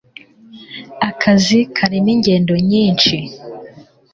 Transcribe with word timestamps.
Akazi 1.09 1.59
karimo 1.75 2.09
ingendo 2.15 2.53
nyinshi. 2.69 3.17